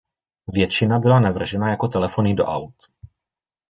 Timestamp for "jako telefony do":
1.69-2.45